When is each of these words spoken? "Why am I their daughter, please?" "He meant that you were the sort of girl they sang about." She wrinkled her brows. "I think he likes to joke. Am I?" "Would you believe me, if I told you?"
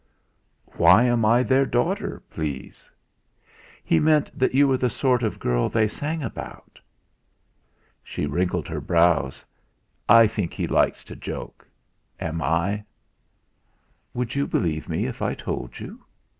"Why 0.77 1.03
am 1.03 1.25
I 1.25 1.43
their 1.43 1.67
daughter, 1.67 2.23
please?" 2.31 2.89
"He 3.83 3.99
meant 3.99 4.31
that 4.35 4.55
you 4.55 4.67
were 4.67 4.77
the 4.79 4.89
sort 4.89 5.21
of 5.21 5.37
girl 5.37 5.69
they 5.69 5.87
sang 5.87 6.23
about." 6.23 6.79
She 8.01 8.25
wrinkled 8.25 8.67
her 8.67 8.81
brows. 8.81 9.45
"I 10.09 10.25
think 10.25 10.53
he 10.55 10.65
likes 10.65 11.03
to 11.03 11.15
joke. 11.15 11.67
Am 12.19 12.41
I?" 12.41 12.83
"Would 14.15 14.33
you 14.33 14.47
believe 14.47 14.89
me, 14.89 15.05
if 15.05 15.21
I 15.21 15.35
told 15.35 15.79
you?" 15.79 16.03